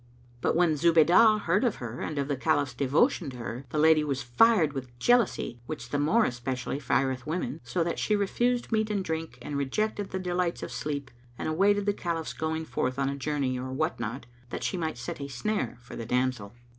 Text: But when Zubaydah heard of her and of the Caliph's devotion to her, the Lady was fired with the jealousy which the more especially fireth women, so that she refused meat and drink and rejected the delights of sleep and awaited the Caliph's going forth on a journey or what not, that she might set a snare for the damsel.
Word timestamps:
But 0.41 0.55
when 0.55 0.77
Zubaydah 0.77 1.41
heard 1.41 1.63
of 1.63 1.75
her 1.75 1.99
and 2.01 2.17
of 2.17 2.27
the 2.27 2.35
Caliph's 2.35 2.73
devotion 2.73 3.29
to 3.29 3.37
her, 3.37 3.65
the 3.69 3.77
Lady 3.77 4.03
was 4.03 4.23
fired 4.23 4.73
with 4.73 4.85
the 4.87 4.93
jealousy 4.97 5.61
which 5.67 5.89
the 5.89 5.99
more 5.99 6.25
especially 6.25 6.79
fireth 6.79 7.27
women, 7.27 7.61
so 7.63 7.83
that 7.83 7.99
she 7.99 8.15
refused 8.15 8.71
meat 8.71 8.89
and 8.89 9.05
drink 9.05 9.37
and 9.43 9.57
rejected 9.57 10.09
the 10.09 10.17
delights 10.17 10.63
of 10.63 10.71
sleep 10.71 11.11
and 11.37 11.47
awaited 11.47 11.85
the 11.85 11.93
Caliph's 11.93 12.33
going 12.33 12.65
forth 12.65 12.97
on 12.97 13.09
a 13.09 13.15
journey 13.15 13.59
or 13.59 13.71
what 13.71 13.99
not, 13.99 14.25
that 14.49 14.63
she 14.63 14.75
might 14.75 14.97
set 14.97 15.21
a 15.21 15.27
snare 15.27 15.77
for 15.81 15.95
the 15.95 16.07
damsel. 16.07 16.55